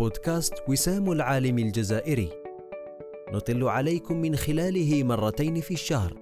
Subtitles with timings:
[0.00, 2.28] بودكاست وسام العالم الجزائري.
[3.32, 6.14] نطل عليكم من خلاله مرتين في الشهر.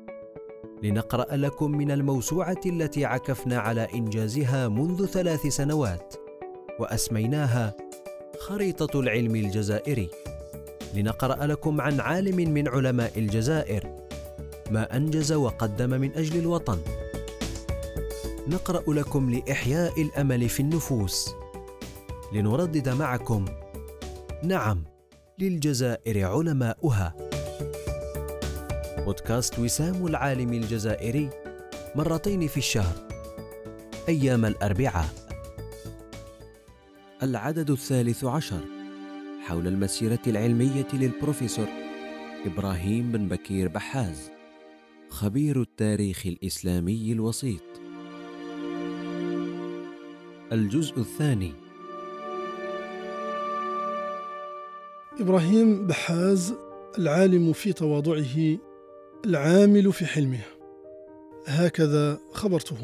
[0.83, 6.15] لنقرأ لكم من الموسوعة التي عكفنا على إنجازها منذ ثلاث سنوات
[6.79, 7.77] وأسميناها
[8.39, 10.11] خريطة العلم الجزائري.
[10.95, 13.97] لنقرأ لكم عن عالم من علماء الجزائر
[14.71, 16.79] ما أنجز وقدم من أجل الوطن.
[18.49, 21.35] نقرأ لكم لإحياء الأمل في النفوس.
[22.33, 23.45] لنردد معكم
[24.43, 24.85] نعم
[25.39, 27.15] للجزائر علماؤها.
[29.05, 31.31] بودكاست وسام العالم الجزائري
[31.95, 33.09] مرتين في الشهر
[34.09, 35.09] أيام الأربعاء.
[37.23, 38.61] العدد الثالث عشر
[39.47, 41.69] حول المسيرة العلمية للبروفيسور
[42.47, 44.31] إبراهيم بن بكير بحاز
[45.11, 47.63] خبير التاريخ الإسلامي الوسيط.
[50.53, 51.68] الجزء الثاني
[55.21, 56.55] إبراهيم بحاز
[56.99, 58.59] العالم في تواضعه
[59.25, 60.41] العامل في حلمه.
[61.47, 62.77] هكذا خبرته.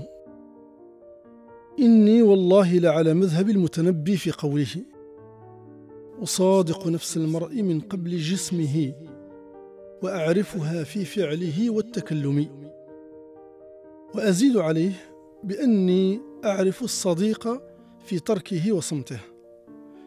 [1.79, 4.85] إني والله لعلى مذهب المتنبي في قوله
[6.23, 8.93] أصادق نفس المرء من قبل جسمه
[10.03, 12.49] وأعرفها في فعله والتكلم.
[14.15, 14.93] وأزيد عليه
[15.45, 17.63] بأني أعرف الصديق
[18.05, 19.21] في تركه وصمته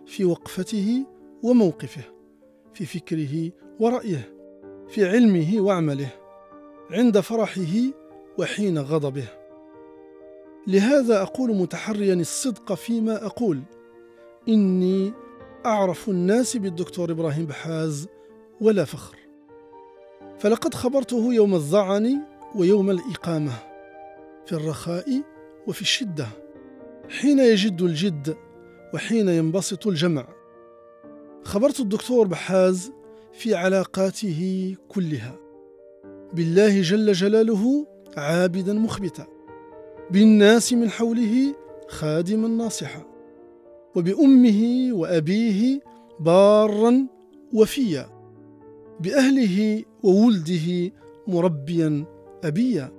[0.05, 1.05] في وقفته
[1.43, 2.16] وموقفه.
[2.77, 4.33] في فكره ورأيه
[4.89, 6.09] في علمه وعمله
[6.91, 7.73] عند فرحه
[8.37, 9.27] وحين غضبه.
[10.67, 13.61] لهذا أقول متحريا الصدق فيما أقول.
[14.47, 15.13] إني
[15.65, 18.07] أعرف الناس بالدكتور إبراهيم بحاز
[18.61, 19.17] ولا فخر.
[20.39, 22.21] فلقد خبرته يوم الظعن
[22.55, 23.53] ويوم الإقامة
[24.45, 25.21] في الرخاء
[25.67, 26.27] وفي الشدة
[27.09, 28.37] حين يجد الجد
[28.93, 30.36] وحين ينبسط الجمع.
[31.47, 32.91] خبرت الدكتور بحاز
[33.33, 35.35] في علاقاته كلها.
[36.33, 39.27] بالله جل جلاله عابدا مخبتا.
[40.11, 41.55] بالناس من حوله
[41.87, 43.05] خادما ناصحا.
[43.95, 45.79] وبأمه وأبيه
[46.19, 47.07] بارا
[47.53, 48.09] وفيا.
[48.99, 50.91] بأهله وولده
[51.27, 52.05] مربيا
[52.43, 52.91] أبيا.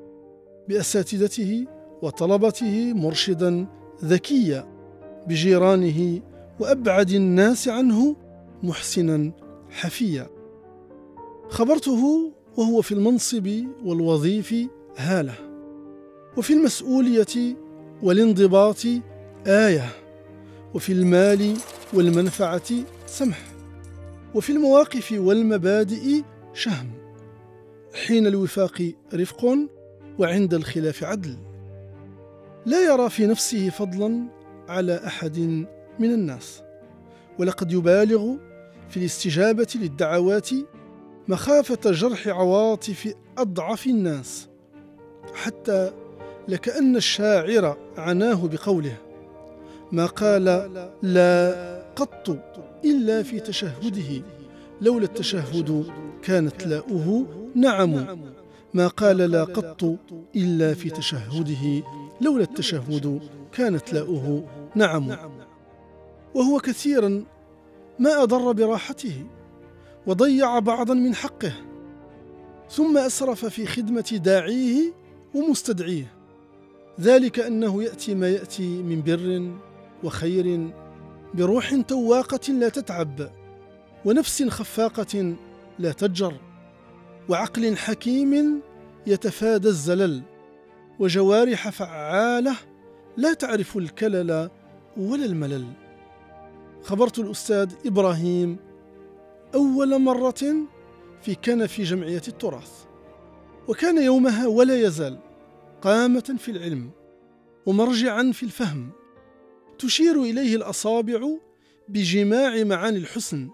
[0.68, 1.66] بأساتذته
[2.02, 3.66] وطلبته مرشدا
[4.04, 4.68] ذكيا.
[5.26, 6.20] بجيرانه
[6.60, 8.16] وأبعد الناس عنه
[8.62, 9.32] محسنا
[9.70, 10.26] حفيا.
[11.48, 13.48] خبرته وهو في المنصب
[13.84, 14.54] والوظيف
[14.96, 15.34] هالة
[16.36, 17.56] وفي المسؤولية
[18.02, 18.82] والانضباط
[19.46, 19.88] آية
[20.74, 21.56] وفي المال
[21.94, 22.70] والمنفعة
[23.06, 23.42] سمح
[24.34, 26.22] وفي المواقف والمبادئ
[26.54, 26.90] شهم.
[28.06, 29.58] حين الوفاق رفق
[30.18, 31.36] وعند الخلاف عدل.
[32.66, 34.28] لا يرى في نفسه فضلا
[34.68, 35.38] على أحد
[35.98, 36.62] من الناس
[37.38, 38.36] ولقد يبالغ
[38.88, 40.50] في الاستجابة للدعوات
[41.28, 44.48] مخافة جرح عواطف أضعف الناس
[45.34, 45.92] حتى
[46.48, 48.96] لكأن الشاعر عناه بقوله
[49.92, 50.44] ما قال
[51.02, 52.38] لا قط
[52.84, 54.22] إلا في تشهده
[54.80, 55.86] لولا التشهد
[56.22, 58.18] كانت لاؤه نعم
[58.74, 59.98] ما قال لا قط
[60.36, 61.82] إلا في تشهده
[62.20, 63.20] لولا التشهد
[63.52, 64.44] كانت لاؤه
[64.74, 65.16] نعم
[66.34, 67.24] وهو كثيرا
[67.98, 69.26] ما أضر براحته
[70.06, 71.52] وضيع بعضا من حقه
[72.70, 74.92] ثم أسرف في خدمة داعيه
[75.34, 76.12] ومستدعيه.
[77.00, 79.52] ذلك أنه يأتي ما يأتي من بر
[80.04, 80.70] وخير
[81.34, 83.30] بروح تواقة لا تتعب
[84.04, 85.36] ونفس خفاقة
[85.78, 86.34] لا تجر
[87.28, 88.60] وعقل حكيم
[89.06, 90.22] يتفادى الزلل
[90.98, 92.56] وجوارح فعالة
[93.16, 94.50] لا تعرف الكلل
[94.96, 95.87] ولا الملل.
[96.82, 98.56] خبرت الأستاذ إبراهيم
[99.54, 100.66] أول مرة
[101.22, 102.84] في كنف جمعية التراث
[103.68, 105.18] وكان يومها ولا يزال
[105.82, 106.90] قامة في العلم
[107.66, 108.90] ومرجعا في الفهم.
[109.78, 111.28] تشير إليه الأصابع
[111.88, 113.48] بجماع معاني الحسن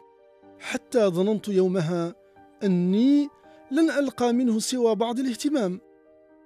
[0.59, 2.15] حتى ظننت يومها
[2.63, 3.29] أني
[3.71, 5.81] لن ألقى منه سوى بعض الاهتمام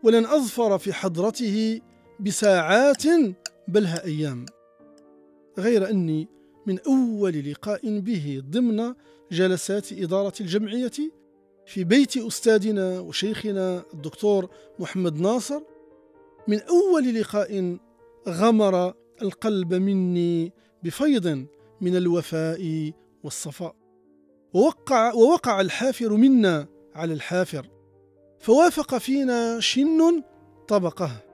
[0.02, 1.80] ولن أظفر في حضرته
[2.20, 3.02] بساعات
[3.68, 4.46] بلها أيام.
[5.58, 6.28] غير أني
[6.68, 8.94] من أول لقاء به ضمن
[9.32, 10.92] جلسات إدارة الجمعية
[11.66, 15.60] في بيت أستاذنا وشيخنا الدكتور محمد ناصر.
[16.48, 17.76] من أول لقاء
[18.28, 21.46] غمر القلب مني بفيض
[21.80, 22.92] من الوفاء
[23.24, 23.76] والصفاء.
[24.54, 27.66] ووقع, ووقع الحافر منا على الحافر.
[28.40, 30.22] فوافق فينا شن
[30.68, 31.24] طبقه.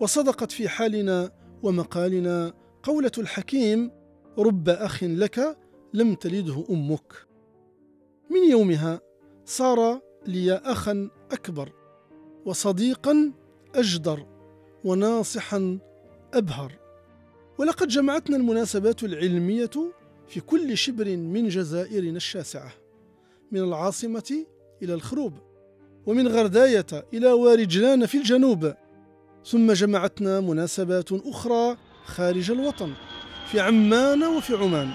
[0.00, 1.32] وصدقت في حالنا
[1.62, 2.52] ومقالنا
[2.82, 3.90] قولة الحكيم
[4.38, 5.58] رب أخ لك
[5.94, 7.26] لم تلده أمك.
[8.30, 9.00] من يومها
[9.44, 11.72] صار لي أخا أكبر
[12.46, 13.32] وصديقا
[13.74, 14.26] أجدر
[14.84, 15.78] وناصحا
[16.34, 16.72] أبهر.
[17.58, 19.70] ولقد جمعتنا المناسبات العلمية
[20.28, 22.72] في كل شبر من جزائرنا الشاسعة
[23.52, 24.46] من العاصمة
[24.82, 25.32] إلى الخروب
[26.06, 28.74] ومن غرداية إلى وارجلان في الجنوب.
[29.46, 32.92] ثم جمعتنا مناسبات أخرى خارج الوطن.
[33.52, 34.90] في عمان وفي عمان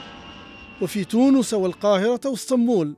[0.81, 2.95] وفي تونس والقاهرة واسطنبول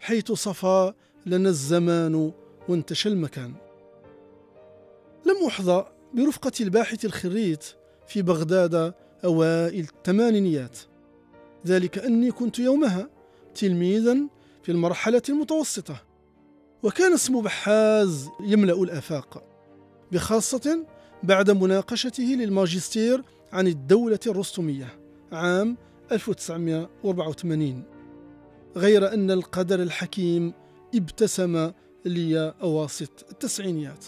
[0.00, 0.92] حيث صفى
[1.26, 2.32] لنا الزمان
[2.68, 3.54] وانتشى المكان.
[5.26, 5.84] لم أحظى
[6.14, 7.64] برفقة الباحث الخريت
[8.06, 10.78] في بغداد أوائل الثمانينيات.
[11.66, 13.08] ذلك أني كنت يومها
[13.54, 14.18] تلميذا
[14.62, 16.02] في المرحلة المتوسطة
[16.82, 19.44] وكان اسم بحاز يملأ الآفاق
[20.12, 20.86] بخاصة
[21.22, 23.22] بعد مناقشته للماجستير
[23.54, 24.98] عن الدولة الرستمية
[25.32, 25.76] عام
[26.12, 27.82] 1984
[28.76, 30.52] غير أن القدر الحكيم
[30.94, 31.70] ابتسم
[32.04, 34.04] لي أواسط التسعينيات.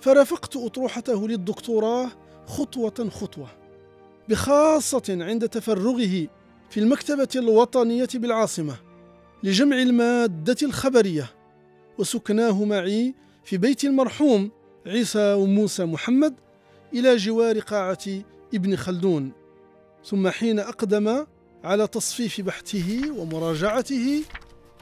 [0.00, 2.10] فرافقت أطروحته للدكتوراه
[2.46, 3.48] خطوة خطوة
[4.28, 6.28] بخاصة عند تفرغه
[6.70, 8.76] في المكتبة الوطنية بالعاصمة
[9.42, 11.30] لجمع المادة الخبرية
[11.98, 13.14] وسكناه معي
[13.44, 14.50] في بيت المرحوم
[14.86, 16.34] عيسى وموسى محمد
[16.94, 18.22] إلى جوار قاعة
[18.54, 19.32] ابن خلدون
[20.04, 21.26] ثم حين أقدم
[21.64, 24.22] على تصفيف بحثه ومراجعته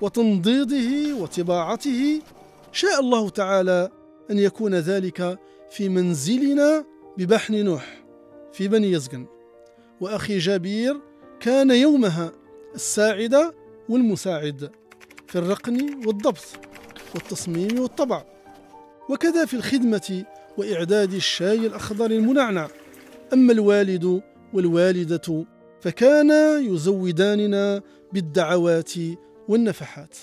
[0.01, 2.21] وتنضيده وطباعته
[2.73, 3.91] شاء الله تعالى
[4.31, 5.39] أن يكون ذلك
[5.71, 6.85] في منزلنا
[7.19, 8.05] ببحن نوح
[8.53, 9.27] في بني يزقن
[10.01, 11.01] وأخي جابير
[11.41, 12.33] كان يومها
[12.75, 13.55] الساعد
[13.89, 14.71] والمساعد
[15.27, 16.45] في الرقن والضبط
[17.15, 18.25] والتصميم والطبع.
[19.09, 20.25] وكذا في الخدمة
[20.57, 22.69] وإعداد الشاي الأخضر المنعنع.
[23.33, 24.23] أما الوالد
[24.55, 25.47] والوالدة
[25.81, 27.83] فكانا يزوداننا
[28.13, 28.93] بالدعوات
[29.49, 30.17] والنفحات.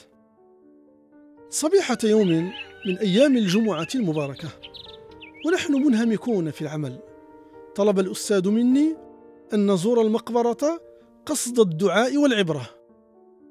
[1.50, 2.52] صبيحة يوم
[2.88, 4.50] من أيام الجمعة المباركة
[5.48, 7.00] ونحن منهمكون في العمل.
[7.75, 8.96] طلب الأستاذ مني
[9.54, 10.81] أن نزور المقبرة
[11.25, 12.69] قصد الدعاء والعبرة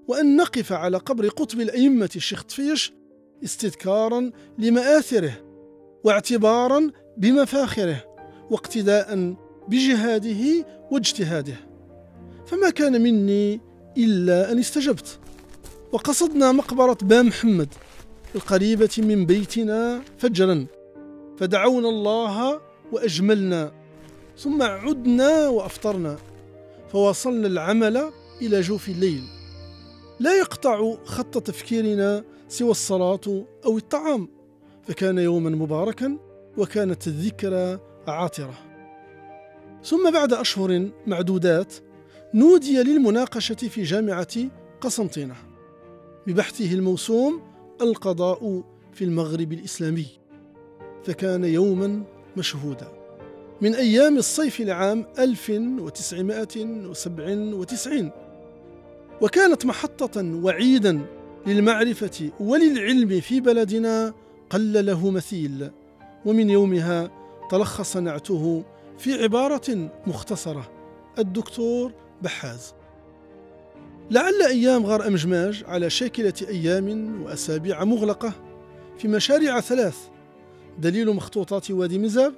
[0.08, 2.92] وأن نقف على قبر قطب الأئمة الشيخ طفيش
[3.44, 5.32] استذكارا لمآثره
[6.04, 8.04] واعتبارا بمفاخره
[8.50, 9.36] واقتداء
[9.68, 11.56] بجهاده واجتهاده.
[12.46, 13.60] فما كان مني
[13.96, 15.18] إلا أن استجبت.
[15.92, 17.68] وقصدنا مقبرة با محمد
[18.34, 20.66] القريبة من بيتنا فجرا.
[21.38, 22.60] فدعونا الله
[22.92, 23.72] وأجملنا.
[24.38, 26.16] ثم عدنا وأفطرنا.
[26.92, 28.10] فواصلنا العمل
[28.42, 29.22] إلى جوف الليل.
[30.20, 34.28] لا يقطع خط تفكيرنا سوى الصلاة أو الطعام.
[34.82, 36.18] فكان يوما مباركا
[36.56, 37.78] وكانت الذكرى
[38.08, 38.63] عاطرة.
[39.84, 41.74] ثم بعد أشهر معدودات
[42.34, 44.36] نودي للمناقشة في جامعة
[44.80, 45.34] قسنطينة.
[46.26, 47.42] ببحثه الموسوم
[47.80, 50.06] القضاء في المغرب الإسلامي.
[51.04, 52.02] فكان يوما
[52.36, 52.88] مشهودا.
[53.60, 58.10] من أيام الصيف العام 1997
[59.20, 61.00] وكانت محطة وعيدا
[61.46, 64.14] للمعرفة وللعلم في بلدنا
[64.50, 65.70] قل له مثيل.
[66.24, 67.10] ومن يومها
[67.50, 68.64] تلخص نعته
[68.98, 70.70] في عبارة مختصرة.
[71.18, 71.92] الدكتور
[72.22, 72.74] بحاز.
[74.10, 78.32] لعل أيام غار أمجماج على شاكلة أيام وأسابيع مغلقة
[78.98, 79.96] في مشاريع ثلاث
[80.78, 82.34] دليل مخطوطات وادي مزاب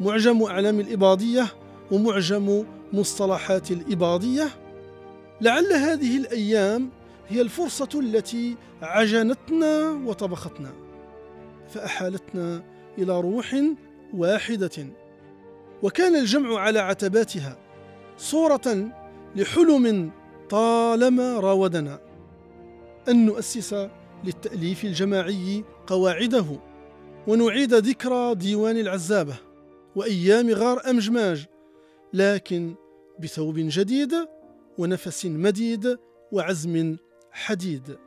[0.00, 1.46] معجم أعلام الإباضية
[1.90, 4.48] ومعجم مصطلحات الإباضية.
[5.40, 6.90] لعل هذه الأيام
[7.28, 10.70] هي الفرصة التي عجنتنا وطبختنا
[11.68, 12.62] فأحالتنا
[12.98, 13.56] إلى روح
[14.14, 14.86] واحدة.
[15.82, 17.58] وكان الجمع على عتباتها
[18.16, 18.90] صورة
[19.36, 20.10] لحلم
[20.50, 22.00] طالما راودنا.
[23.08, 23.88] أن نؤسس
[24.24, 26.46] للتأليف الجماعي قواعده
[27.26, 29.36] ونعيد ذكرى ديوان العزابة
[29.96, 31.46] وأيام غار أمجماج
[32.12, 32.74] لكن
[33.20, 34.14] بثوب جديد
[34.78, 35.98] ونفس مديد
[36.32, 36.96] وعزم
[37.32, 37.98] حديد.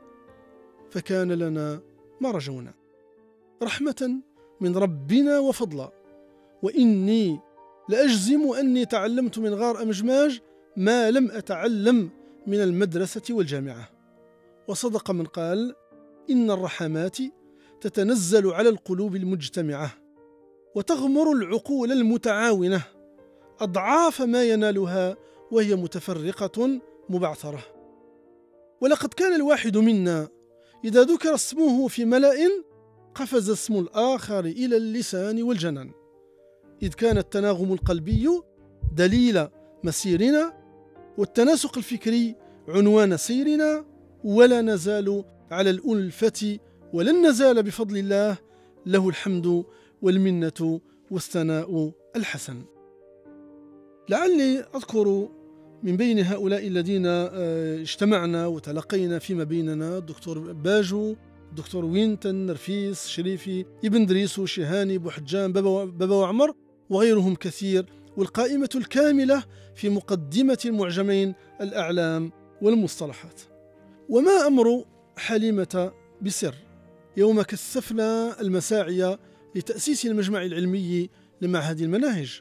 [0.90, 1.80] فكان لنا
[2.20, 2.74] ما رجونا.
[3.62, 4.20] رحمة
[4.60, 5.90] من ربنا وفضلا
[6.62, 7.40] وإني
[7.92, 10.40] لأجزم أني تعلمت من غار أمجماج
[10.76, 12.10] ما لم أتعلم
[12.46, 13.90] من المدرسة والجامعة.
[14.68, 15.74] وصدق من قال
[16.30, 17.16] إن الرحمات
[17.80, 19.90] تتنزل على القلوب المجتمعة
[20.74, 22.82] وتغمر العقول المتعاونة.
[23.60, 25.16] أضعاف ما ينالها
[25.50, 27.60] وهي متفرقة مبعثرة.
[28.80, 30.28] ولقد كان الواحد منا
[30.84, 32.34] إذا ذكر اسمه في ملأ
[33.14, 36.01] قفز اسم الآخر إلى اللسان والجنان.
[36.82, 38.28] إذ كان التناغم القلبي
[38.96, 39.48] دليل
[39.84, 40.52] مسيرنا
[41.18, 42.36] والتناسق الفكري
[42.68, 43.84] عنوان سيرنا
[44.24, 46.58] ولا نزال على الألفة
[46.92, 48.38] ولن نزال بفضل الله
[48.86, 49.64] له الحمد
[50.02, 52.62] والمنة والثناء الحسن.
[54.08, 55.28] لعلي أذكر
[55.82, 61.14] من بين هؤلاء الذين آه، اجتمعنا وتلقينا فيما بيننا الدكتور باجو
[61.50, 66.54] الدكتور وينتن نرفيس شريفي ابن دريسو شهاني بوحجان بابا وعمر
[66.92, 69.44] وغيرهم كثير والقائمة الكاملة
[69.74, 72.32] في مقدمة المعجمين الأعلام
[72.62, 73.40] والمصطلحات.
[74.08, 74.84] وما أمر
[75.16, 76.54] حليمة بسر؟
[77.16, 79.18] يوم كثفنا المساعي
[79.54, 81.08] لتأسيس المجمع العلمي
[81.40, 82.40] لمعهد المناهج.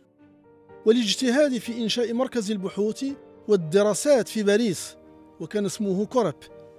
[0.86, 3.06] والاجتهاد في إنشاء مركز البحوث
[3.48, 4.96] والدراسات في باريس
[5.40, 6.36] وكان اسمه كورب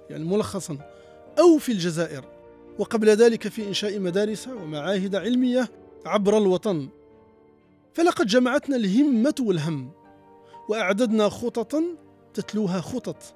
[0.09, 0.77] يعني ملخصا
[1.39, 2.25] أو في الجزائر.
[2.79, 5.69] وقبل ذلك في إنشاء مدارس ومعاهد علمية
[6.05, 6.89] عبر الوطن.
[7.93, 9.91] فلقد جمعتنا الهمة والهم
[10.69, 11.83] وأعددنا خططا
[12.33, 13.35] تتلوها خطط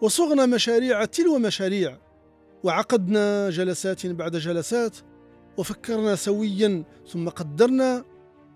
[0.00, 1.98] وصغنا مشاريع تلو مشاريع
[2.64, 4.96] وعقدنا جلسات بعد جلسات
[5.56, 8.04] وفكرنا سويا ثم قدرنا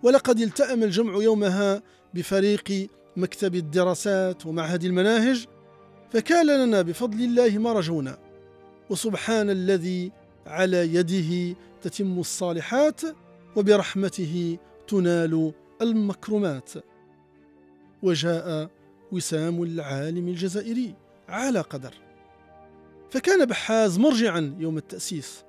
[0.03, 1.83] ولقد التأم الجمع يومها
[2.15, 5.47] بفريق مكتب الدراسات ومعهد المناهج
[6.11, 8.19] فكان لنا بفضل الله ما رجونا
[8.91, 10.13] وسبحان الذي
[10.47, 13.01] على يده تتم الصالحات
[13.57, 16.71] وبرحمته تنال المكرمات.
[18.03, 18.71] وجاء
[19.13, 20.95] وسام العالم الجزائري
[21.29, 21.95] على قدر.
[23.11, 25.45] فكان بحاز مرجعا يوم التأسيس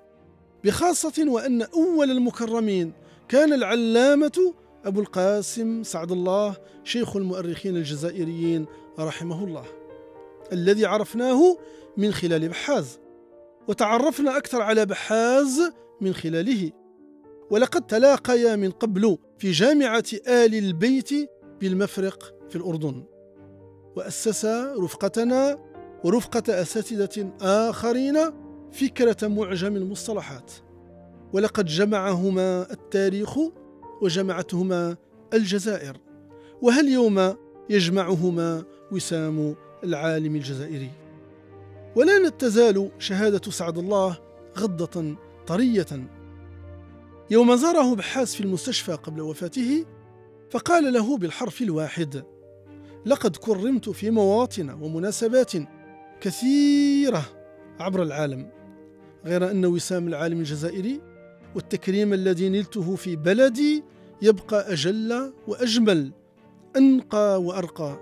[0.63, 2.93] بخاصة وأن أول المكرمين
[3.29, 4.53] كان العلامة
[4.85, 8.65] أبو القاسم سعد الله شيخ المؤرخين الجزائريين
[8.99, 9.65] رحمه الله
[10.51, 11.57] الذي عرفناه
[11.97, 12.99] من خلال بحاز
[13.67, 16.71] وتعرفنا أكثر على بحاز من خلاله.
[17.51, 21.09] ولقد تلاقيا من قبل في جامعة آل البيت
[21.61, 23.03] بالمفرق في الأردن.
[23.95, 24.45] وأسس
[24.79, 25.59] رفقتنا
[26.03, 28.17] ورفقة أساتذة آخرين
[28.71, 30.51] فكرة معجم المصطلحات.
[31.33, 33.39] ولقد جمعهما التاريخ
[34.01, 34.97] وجمعتهما
[35.33, 35.97] الجزائر.
[36.61, 37.35] وهل يوم
[37.69, 40.89] يجمعهما وسام العالم الجزائري؟
[41.95, 44.17] ولا تزال شهادة سعد الله
[44.57, 45.15] غضة
[45.47, 46.14] طرية.
[47.31, 49.85] يوم زاره بحاس في المستشفى قبل وفاته
[50.51, 52.23] فقال له بالحرف الواحد
[53.05, 55.51] لقد كرمت في مواطن ومناسبات
[56.21, 57.25] كثيرة
[57.79, 58.49] عبر العالم
[59.25, 61.01] غير أن وسام العالم الجزائري
[61.55, 63.83] والتكريم الذي نلته في بلدي
[64.21, 66.11] يبقى أجل وأجمل
[66.77, 67.99] أنقى وأرقى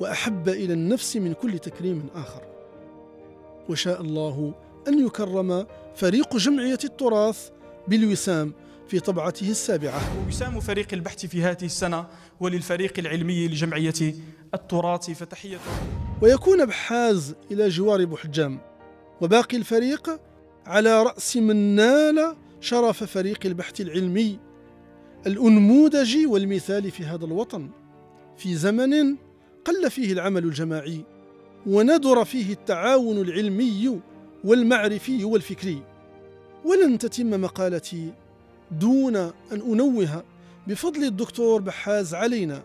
[0.00, 2.42] وأحب إلى النفس من كل تكريم آخر.
[3.68, 4.54] وشاء الله
[4.88, 7.50] أن يكرم فريق جمعية التراث
[7.88, 8.52] بالوسام
[8.88, 10.00] في طبعته السابعة.
[10.28, 12.06] وسام فريق البحث في هذه السنة
[12.40, 14.14] وللفريق العلمي لجمعية
[14.54, 15.58] التراث فتحية.
[16.22, 18.60] ويكون بحاز إلى جوار بحجام.
[19.20, 20.20] وباقي الفريق
[20.66, 24.38] على رأس من نال شرف فريق البحث العلمي
[25.26, 27.70] الأنموذجي والمثالي في هذا الوطن.
[28.36, 29.16] في زمن
[29.64, 31.04] قل فيه العمل الجماعي
[31.66, 34.00] وندر فيه التعاون العلمي
[34.44, 35.82] والمعرفي والفكري.
[36.68, 38.12] ولن تتم مقالتي
[38.70, 40.24] دون أن أنوه
[40.66, 42.62] بفضل الدكتور بحاز علينا.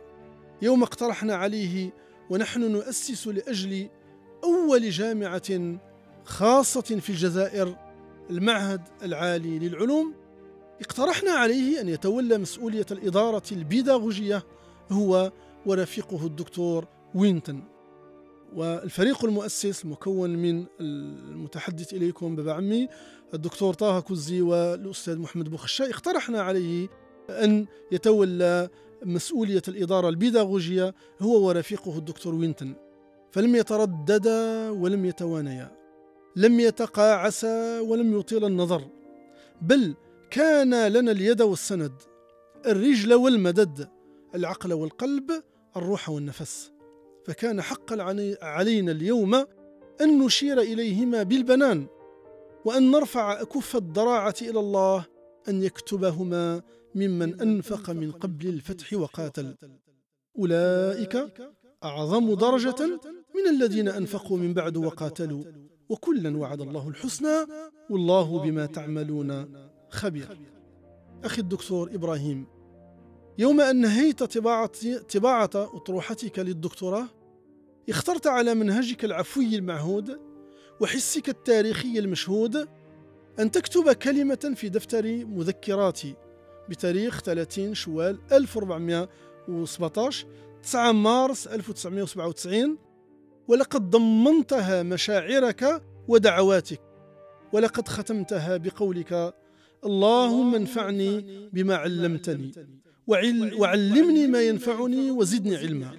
[0.62, 1.90] يوم اقترحنا عليه
[2.30, 3.90] ونحن نؤسس لأجل
[4.44, 5.78] أول جامعة
[6.26, 7.76] خاصة في الجزائر
[8.30, 10.14] المعهد العالي للعلوم.
[10.82, 14.44] اقترحنا عليه أن يتولى مسؤولية الإدارة البيداغوجية
[14.92, 15.32] هو
[15.66, 17.64] ورفيقه الدكتور وينتون
[18.56, 22.88] والفريق المؤسس المكون من المتحدث إليكم بابا عمي
[23.34, 26.88] الدكتور طه كوزي والأستاذ محمد بوخشا اقترحنا عليه
[27.30, 28.70] أن يتولى
[29.06, 32.76] مسؤولية الإدارة البيداغوجية هو ورفيقه الدكتور وينتون
[33.32, 35.72] فلم يترددا ولم يتوانيا.
[36.36, 38.88] لم يتقاعسا ولم يطيل النظر.
[39.62, 39.96] بل
[40.32, 41.94] كان لنا اليد والسند
[42.66, 43.90] الرجل والمدد
[44.36, 45.32] العقل والقلب
[45.78, 46.73] الروح والنفس.
[47.26, 48.02] فكان حقا
[48.42, 49.36] علينا اليوم
[50.02, 51.88] أن نشير إليهما بالبنان
[52.66, 55.06] وأن نرفع أكف الضراعة إلى الله
[55.50, 56.62] أن يكتبهما
[56.96, 59.56] ممن أنفق من قبل الفتح وقاتل.
[60.40, 61.26] أولئك
[61.84, 62.86] أعظم درجة
[63.36, 65.44] من الذين أنفقوا من بعد وقاتلوا.
[65.90, 67.46] وكلا وعد الله الحسنى.
[67.90, 69.46] والله بما تعملون
[69.90, 70.40] خبير.
[71.24, 72.53] أخي الدكتور إبراهيم
[73.38, 74.72] يوم أن نهيت طباعة,
[75.14, 77.08] طباعة أطروحتك للدكتوراه
[77.90, 80.20] اخترت على منهجك العفوي المعهود
[80.82, 82.68] وحسك التاريخي المشهود
[83.40, 86.16] أن تكتب كلمة في دفتر مذكراتي
[86.70, 90.28] بتاريخ 30 شوال 1417
[90.64, 92.78] 9 مارس 1997
[93.48, 96.82] ولقد ضمنتها مشاعرك ودعواتك
[97.54, 99.34] ولقد ختمتها بقولك
[99.86, 102.52] اللهم انفعني بما علمتني.
[103.08, 105.92] وعلمني ما ينفعني وزدني علما.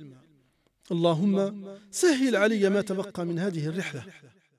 [0.93, 4.03] اللهم سهل علي ما تبقى من هذه الرحلة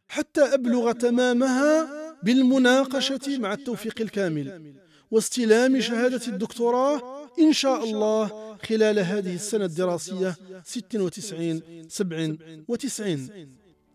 [0.08, 1.88] حتى أبلغ تمامها
[2.24, 4.74] بالمناقشة مع التوفيق الكامل
[5.12, 7.02] واستلام شهادة الدكتوراه
[7.40, 13.30] إن شاء الله خلال هذه السنة الدراسية 96 97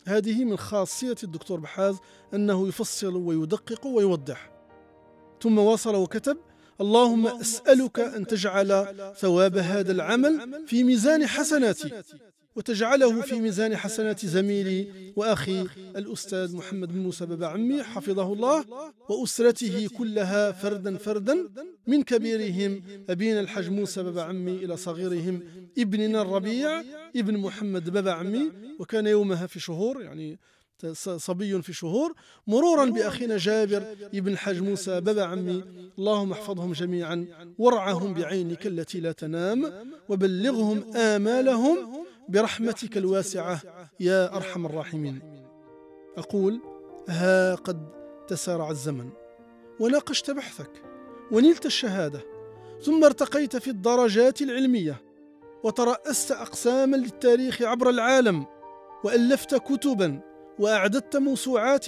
[0.07, 1.97] هذه من خاصية الدكتور بحاز
[2.33, 4.51] أنه يفصل ويدقق ويوضح.
[5.41, 6.37] ثم واصل وكتب
[6.81, 8.85] اللهم أسألك أن تجعل
[9.17, 11.91] ثواب هذا العمل في ميزان حسناتي
[12.55, 18.65] وتجعله في ميزان حسنات زميلي وأخي الأستاذ محمد بن موسى بابا عمي حفظه الله
[19.09, 21.49] وأسرته كلها فردا فردا
[21.87, 25.39] من كبيرهم أبينا الحج موسى بابا عمي إلى صغيرهم
[25.77, 26.83] ابننا الربيع
[27.15, 30.39] ابن محمد بابا عمي وكان يومها في شهور يعني
[31.17, 32.13] صبي في شهور
[32.47, 33.83] مرورا بأخينا جابر
[34.13, 35.63] ابن الحاج موسى بابا عمي.
[35.99, 37.27] اللهم احفظهم جميعا.
[37.57, 39.73] وارعهم بعينك التي لا تنام.
[40.09, 41.77] وبلغهم آمالهم
[42.29, 43.61] برحمتك الواسعة.
[43.99, 45.21] يا أرحم الراحمين.
[46.17, 46.59] أقول
[47.09, 47.89] ها قد
[48.27, 49.09] تسارع الزمن.
[49.79, 50.71] وناقشت بحثك.
[51.31, 52.21] ونلت الشهادة.
[52.83, 55.01] ثم ارتقيت في الدرجات العلمية.
[55.63, 58.45] وترأست أقساما للتاريخ عبر العالم.
[59.03, 60.30] وألفت كتبا.
[60.61, 61.85] وأعددت موسوعات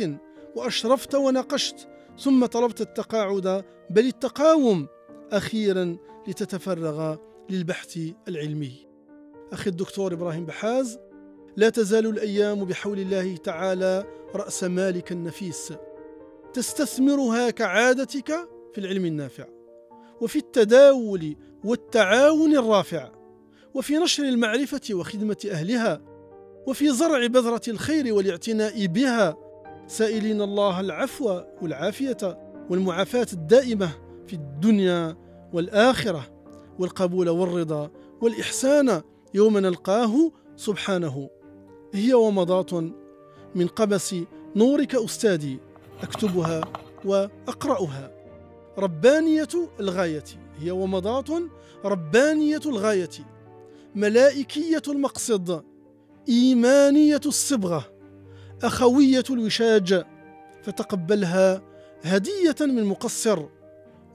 [0.55, 1.87] وأشرفت وناقشت
[2.19, 4.87] ثم طلبت التقاعد بل التقاوم
[5.31, 7.15] أخيرا لتتفرغ
[7.49, 8.87] للبحث العلمي.
[9.53, 10.99] أخي الدكتور إبراهيم بحاز
[11.57, 15.73] لا تزال الأيام بحول الله تعالى رأس مالك النفيس.
[16.53, 19.45] تستثمرها كعادتك في العلم النافع
[20.21, 23.11] وفي التداول والتعاون الرافع
[23.73, 26.12] وفي نشر المعرفة وخدمة أهلها
[26.67, 29.37] وفي زرع بذرة الخير والاعتناء بها.
[29.87, 32.17] سائلين الله العفو والعافية
[32.69, 33.89] والمعافاة الدائمة
[34.27, 35.17] في الدنيا
[35.53, 36.25] والآخرة
[36.79, 39.01] والقبول والرضا والإحسان
[39.33, 41.29] يوم نلقاه سبحانه.
[41.93, 42.73] هي ومضات
[43.55, 44.15] من قبس
[44.55, 45.59] نورك أستاذي
[46.03, 46.61] أكتبها
[47.05, 48.11] وأقرأها.
[48.77, 49.49] ربانية
[49.79, 50.23] الغاية
[50.59, 51.27] هي ومضات
[51.85, 53.09] ربانية الغاية.
[53.95, 55.63] ملائكية المقصد
[56.29, 57.85] إيمانية الصبغة
[58.63, 60.03] أخوية الوشاج
[60.63, 61.61] فتقبلها
[62.03, 63.45] هدية من مقصر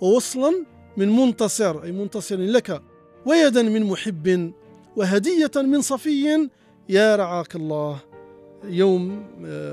[0.01, 0.65] ووصلا
[0.97, 2.83] من منتصر أي منتصر لك
[3.27, 4.53] ويدا من محب
[4.97, 6.49] وهدية من صفي.
[6.89, 7.99] يا رعاك الله.
[8.65, 9.25] يوم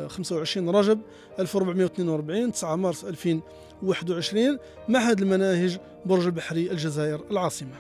[0.08, 1.02] 25 آه، رجب
[1.40, 4.58] 1442 9 مارس 2021
[4.90, 7.76] معهد المناهج برج البحري الجزائر العاصمة.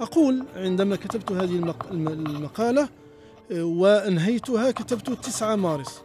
[0.00, 2.88] أقول عندما كتبت هذه المقالة
[3.52, 6.02] وأنهيتها كتبت 9 مارس.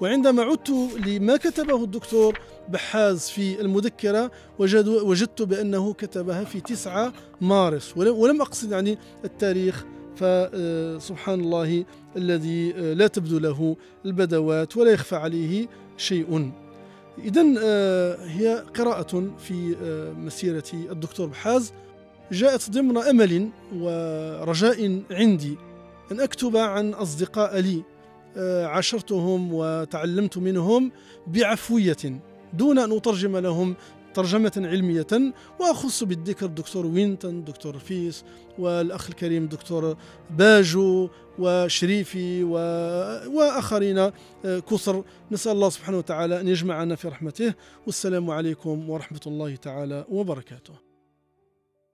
[0.00, 0.70] وعندما عدت
[1.06, 7.96] لما كتبه الدكتور بحاز في المذكرة وجدت بأنه كتبها في 9 مارس.
[7.96, 9.84] ولم أقصد يعني التاريخ
[10.16, 11.84] فسبحان الله
[12.16, 16.52] الذي لا تبدو له البدوات ولا يخفى عليه شيء.
[17.24, 21.72] إذا آه، هي قراءة في آه، مسيرة الدكتور بحاز.
[22.32, 25.56] جاءت ضمن أمل ورجاء عندي.
[26.12, 27.82] أن أكتب عن أصدقاء لي
[28.36, 30.92] آه، عاشرتهم وتعلمت منهم
[31.26, 32.20] بعفوية
[32.54, 33.76] دون أن أترجم لهم
[34.14, 35.06] ترجمة علمية
[35.60, 38.24] وأخص بالذكر دكتور وينتون دكتور فيس
[38.58, 39.96] والأخ الكريم دكتور
[40.30, 42.52] باجو وشريفي و...
[43.36, 44.12] وآخرين آه،
[44.70, 45.04] كثر.
[45.30, 47.54] نسأل الله سبحانه وتعالى أن يجمعنا في رحمته
[47.86, 50.85] والسلام عليكم ورحمة الله تعالى وبركاته.